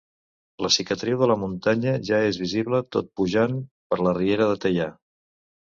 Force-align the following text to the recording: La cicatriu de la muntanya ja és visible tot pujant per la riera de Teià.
La 0.65 0.69
cicatriu 0.75 1.19
de 1.23 1.27
la 1.31 1.35
muntanya 1.41 1.93
ja 2.09 2.23
és 2.31 2.41
visible 2.45 2.81
tot 2.97 3.13
pujant 3.21 3.63
per 3.93 4.03
la 4.09 4.17
riera 4.23 4.51
de 4.55 4.59
Teià. 4.67 4.93